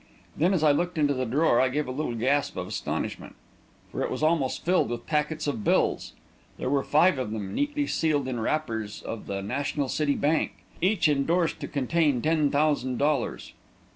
Then, 0.35 0.51
as 0.55 0.63
I 0.63 0.71
looked 0.71 0.97
into 0.97 1.13
the 1.13 1.27
drawer, 1.27 1.61
I 1.61 1.69
gave 1.69 1.87
a 1.87 1.91
little 1.91 2.15
gasp 2.15 2.57
of 2.57 2.65
astonishment, 2.65 3.35
for 3.91 4.01
it 4.01 4.09
was 4.09 4.23
almost 4.23 4.65
filled 4.65 4.89
with 4.89 5.05
packets 5.05 5.45
of 5.45 5.63
bills. 5.63 6.13
There 6.57 6.71
were 6.71 6.83
five 6.83 7.19
of 7.19 7.29
them, 7.29 7.53
neatly 7.53 7.85
sealed 7.85 8.27
in 8.27 8.39
wrappers 8.39 9.03
of 9.03 9.27
the 9.27 9.43
National 9.43 9.87
City 9.89 10.15
Bank, 10.15 10.53
and 10.73 10.85
each 10.91 11.07
endorsed 11.07 11.59
to 11.59 11.67
contain 11.67 12.19
ten 12.19 12.49
thousand 12.49 12.97
dollars. 12.97 13.53